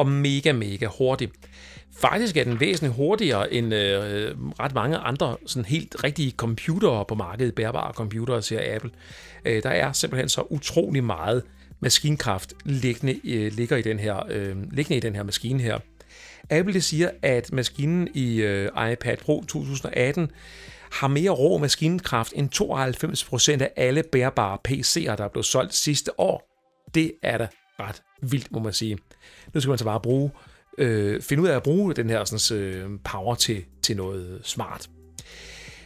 [0.00, 1.30] og mega, mega hurtig.
[1.98, 7.14] Faktisk er den væsentligt hurtigere end øh, ret mange andre sådan helt rigtige computere på
[7.14, 8.90] markedet, bærbare computere, siger Apple.
[9.44, 11.42] Øh, der er simpelthen så utrolig meget
[11.80, 15.78] maskinkraft liggende, øh, ligger i den her, øh, liggende i den her maskine her.
[16.50, 20.30] Apple det siger, at maskinen i øh, iPad Pro 2018
[20.92, 26.20] har mere rå maskinkraft end 92% af alle bærbare PC'er, der er blevet solgt sidste
[26.20, 26.42] år.
[26.94, 27.48] Det er da
[27.80, 28.98] ret vildt, må man sige.
[29.54, 30.30] Nu skal man så bare bruge,
[30.78, 34.88] øh, finde ud af at bruge den her sådan, øh, power til, til noget smart.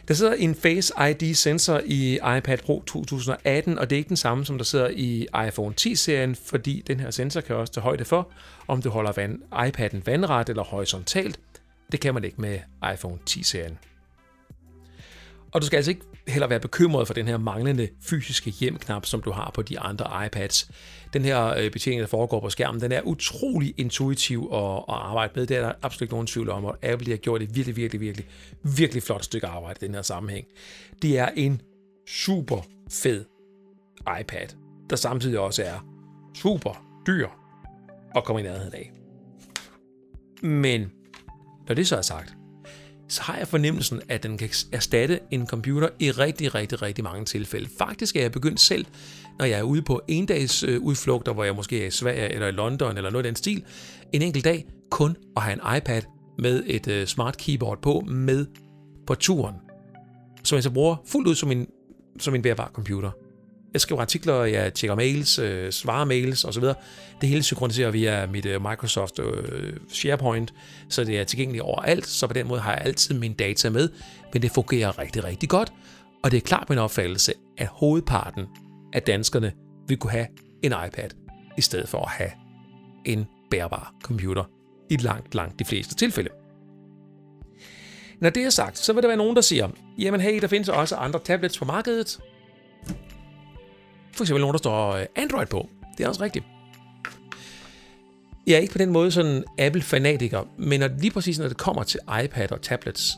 [0.07, 4.45] Der sidder en Face ID-sensor i iPad Pro 2018, og det er ikke den samme,
[4.45, 8.31] som der sidder i iPhone 10-serien, fordi den her sensor kan også tage højde for,
[8.67, 11.39] om du holder vand, iPad'en vandret eller horisontalt.
[11.91, 12.59] Det kan man ikke med
[12.93, 13.77] iPhone 10-serien.
[15.51, 19.21] Og du skal altså ikke heller være bekymret for den her manglende fysiske hjemknap, som
[19.21, 20.71] du har på de andre iPads.
[21.13, 25.33] Den her øh, betjening, der foregår på skærmen, den er utrolig intuitiv at, at arbejde
[25.35, 25.47] med.
[25.47, 28.01] Det er der absolut ikke nogen tvivl om, og Apple har gjort et virkelig, virkelig,
[28.01, 28.25] virkelig,
[28.63, 30.47] virkelig flot stykke arbejde i den her sammenhæng.
[31.01, 31.61] Det er en
[32.07, 32.61] super
[32.91, 33.25] fed
[34.21, 34.47] iPad,
[34.89, 35.85] der samtidig også er
[36.35, 37.27] super dyr
[38.15, 38.91] at komme i nærheden af.
[40.43, 40.91] Men
[41.67, 42.35] når det så er sagt,
[43.09, 47.25] så har jeg fornemmelsen, at den kan erstatte en computer i rigtig, rigtig, rigtig mange
[47.25, 47.69] tilfælde.
[47.77, 48.85] Faktisk er jeg begyndt selv,
[49.39, 52.47] når jeg er ude på endags øh, udflugter, hvor jeg måske er i Sverige eller
[52.47, 53.63] i London eller noget af den stil,
[54.13, 56.01] en enkelt dag kun at have en iPad
[56.37, 58.45] med et øh, smart keyboard på med
[59.07, 59.55] på turen,
[60.43, 61.67] som jeg så bruger fuldt ud som en,
[62.19, 63.11] som en bærbar computer.
[63.75, 66.63] Jeg skriver artikler, jeg tjekker mails, øh, svarer mails osv.
[67.21, 70.53] Det hele synkroniserer via mit øh, Microsoft øh, SharePoint,
[70.89, 73.89] så det er tilgængeligt overalt, så på den måde har jeg altid min data med,
[74.33, 75.73] men det fungerer rigtig, rigtig godt,
[76.23, 78.45] og det er klart min opfattelse, at hovedparten
[78.93, 79.51] af danskerne
[79.87, 80.27] vil kunne have
[80.63, 81.09] en iPad,
[81.57, 82.31] i stedet for at have
[83.05, 84.43] en bærbar computer
[84.89, 86.29] i langt, langt de fleste tilfælde.
[88.21, 90.69] Når det er sagt, så vil der være nogen, der siger, jamen hey, der findes
[90.69, 92.19] også andre tablets på markedet,
[94.15, 95.69] for eksempel nogen, der står øh, Android på.
[95.97, 96.45] Det er også rigtigt.
[98.47, 101.83] Jeg er ikke på den måde sådan Apple-fanatiker, men når, lige præcis når det kommer
[101.83, 103.17] til iPad og tablets,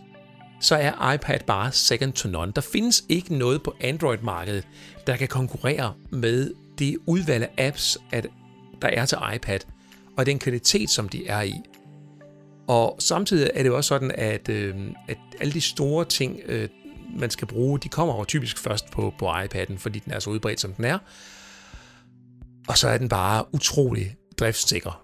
[0.61, 2.51] så er iPad bare second to none.
[2.51, 4.67] Der findes ikke noget på Android-markedet,
[5.07, 8.27] der kan konkurrere med det udvalg af apps, at
[8.81, 9.59] der er til iPad,
[10.17, 11.53] og den kvalitet, som de er i.
[12.67, 14.75] Og samtidig er det jo også sådan, at, øh,
[15.07, 16.69] at alle de store ting, øh,
[17.17, 20.29] man skal bruge, de kommer jo typisk først på, på iPad'en, fordi den er så
[20.29, 20.97] udbredt, som den er.
[22.67, 25.03] Og så er den bare utrolig driftssikker.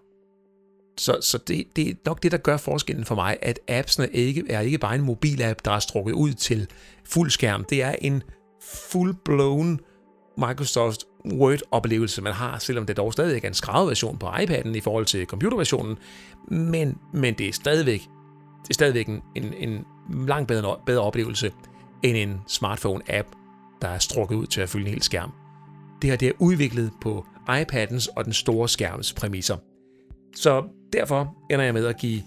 [0.97, 4.43] Så, så det, det er nok det, der gør forskellen for mig, at appsene ikke,
[4.49, 6.67] er ikke bare en mobilapp, der er strukket ud til
[7.05, 7.63] fuld skærm.
[7.63, 8.23] Det er en
[8.61, 9.77] full-blown
[10.37, 14.79] Microsoft Word-oplevelse, man har, selvom det dog stadig er en skrevet version på iPad'en i
[14.79, 15.97] forhold til computerversionen,
[16.51, 18.01] men, men det er stadigvæk,
[18.63, 19.85] det er stadigvæk en, en, en
[20.27, 21.51] langt bedre, bedre oplevelse
[22.03, 23.27] end en smartphone-app,
[23.81, 25.31] der er strukket ud til at fylde en hel skærm.
[26.01, 29.57] Det her det er udviklet på iPad'ens og den store skærms præmisser.
[30.35, 30.63] Så
[30.93, 32.23] derfor ender jeg med at give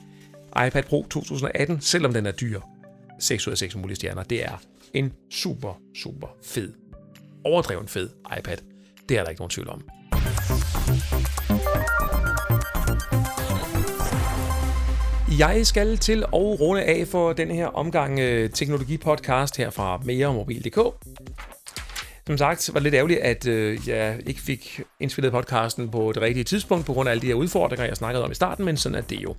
[0.66, 2.60] iPad Pro 2018, selvom den er dyr,
[3.20, 4.22] 6 ud af 6 mulige stjerner.
[4.22, 4.62] Det er
[4.94, 6.72] en super, super fed,
[7.44, 8.56] overdreven fed iPad.
[9.08, 9.84] Det er der ikke nogen tvivl om.
[15.38, 20.79] Jeg skal til at runde af for den her omgang øh, teknologipodcast her fra meremobil.dk.
[22.27, 26.22] Som sagt var det lidt ærgerligt, at øh, jeg ikke fik indspillet podcasten på det
[26.22, 28.77] rigtige tidspunkt, på grund af alle de her udfordringer, jeg snakkede om i starten, men
[28.77, 29.35] sådan er det jo.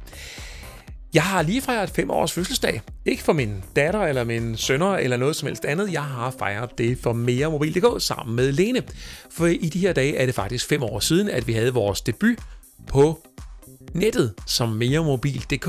[1.14, 2.82] Jeg har lige fejret fem års fødselsdag.
[3.06, 5.94] Ikke for min datter eller min sønner eller noget som helst andet.
[5.94, 8.84] Jeg har fejret det for mere mobil.dk sammen med Lene.
[9.32, 12.02] For i de her dage er det faktisk fem år siden, at vi havde vores
[12.02, 12.38] debut
[12.88, 13.20] på
[13.94, 15.68] nettet som meremobil.dk.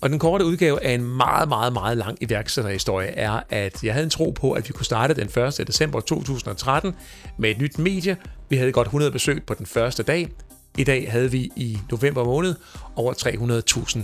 [0.00, 4.04] Og den korte udgave af en meget, meget, meget lang iværksætterhistorie er, at jeg havde
[4.04, 5.66] en tro på, at vi kunne starte den 1.
[5.66, 6.94] december 2013
[7.38, 8.16] med et nyt medie.
[8.48, 10.28] Vi havde godt 100 besøg på den første dag.
[10.78, 12.54] I dag havde vi i november måned
[12.96, 14.00] over 300.000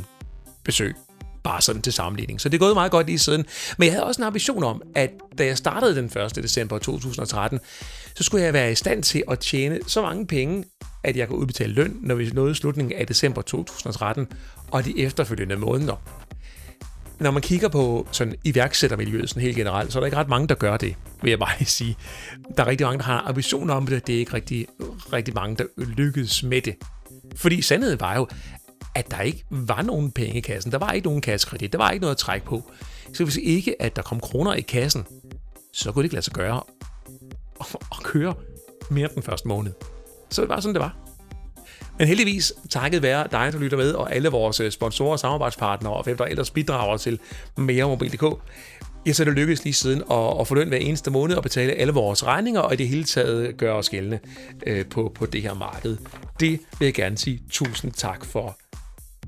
[0.64, 1.09] besøg.
[1.42, 2.40] Bare sådan til sammenligning.
[2.40, 3.46] Så det er gået meget godt lige siden.
[3.78, 6.36] Men jeg havde også en ambition om, at da jeg startede den 1.
[6.36, 7.60] december 2013,
[8.14, 10.64] så skulle jeg være i stand til at tjene så mange penge,
[11.04, 14.26] at jeg kunne udbetale løn, når vi nåede slutningen af december 2013
[14.70, 15.96] og de efterfølgende måneder.
[17.20, 20.48] Når man kigger på sådan iværksættermiljøet sådan helt generelt, så er der ikke ret mange,
[20.48, 21.96] der gør det, vil jeg bare sige.
[22.56, 24.06] Der er rigtig mange, der har ambitioner om det.
[24.06, 24.66] Det er ikke rigtig,
[25.12, 26.74] rigtig mange, der lykkedes med det.
[27.36, 28.28] Fordi sandheden var jo,
[28.94, 30.72] at der ikke var nogen penge i kassen.
[30.72, 31.72] Der var ikke nogen kassekredit.
[31.72, 32.70] Der var ikke noget at trække på.
[33.12, 35.06] Så hvis ikke, at der kom kroner i kassen,
[35.72, 36.62] så kunne det ikke lade sig gøre
[37.92, 38.34] at køre
[38.90, 39.72] mere den første måned.
[40.30, 40.96] Så det var sådan, det var.
[41.98, 45.92] Men heldigvis, takket være dig, der lytter med, og alle vores øh, sponsorer og samarbejdspartnere,
[45.92, 47.18] og hvem der ellers bidrager til
[47.56, 48.24] meremobil.dk,
[49.06, 51.42] ja, så er det lykkedes lige siden at, at få løn hver eneste måned og
[51.42, 54.18] betale alle vores regninger, og i det hele taget gøre os gældende
[54.66, 55.96] øh, på, på det her marked.
[56.40, 58.58] Det vil jeg gerne sige tusind tak for,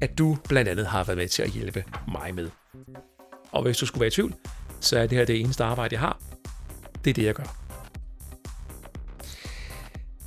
[0.03, 2.51] at du blandt andet har været med til at hjælpe mig med.
[3.53, 4.35] Og hvis du skulle være i tvivl,
[4.81, 6.21] så er det her det eneste arbejde, jeg har.
[7.05, 7.62] Det er det, jeg gør.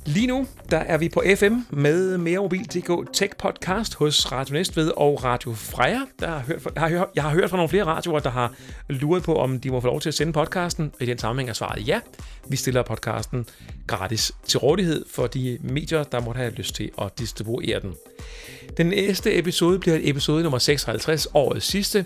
[0.06, 4.92] Lige nu, der er vi på FM med Mere Mobil.dk Tech Podcast hos Radio Næstved
[4.96, 6.00] og Radio Freja.
[6.20, 8.54] Der har hørt, jeg, har, jeg har hørt fra nogle flere radioer, der har
[8.88, 10.92] luret på, om de må få lov til at sende podcasten.
[11.00, 12.00] I den sammenhæng er svaret ja.
[12.48, 13.46] Vi stiller podcasten
[13.86, 17.94] gratis til rådighed for de medier, der måtte have lyst til at distribuere den.
[18.76, 22.04] Den næste episode bliver episode nummer 56, årets sidste.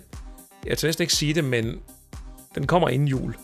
[0.66, 1.80] Jeg tør næsten ikke sige det, men
[2.54, 3.34] den kommer inden jul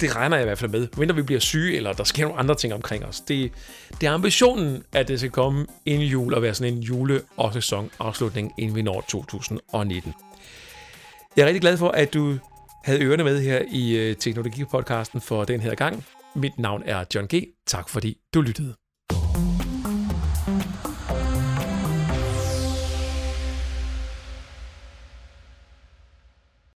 [0.00, 0.88] det regner jeg i hvert fald med.
[0.96, 3.20] Mindre vi bliver syge, eller der sker nogle andre ting omkring os.
[3.20, 3.52] Det,
[4.00, 7.52] det er ambitionen, at det skal komme inden jul og være sådan en jule- og
[7.52, 10.14] sæsonafslutning, inden vi når 2019.
[11.36, 12.38] Jeg er rigtig glad for, at du
[12.84, 16.04] havde ørerne med her i øh, Teknologipodcasten for den her gang.
[16.34, 17.44] Mit navn er John G.
[17.66, 18.74] Tak fordi du lyttede.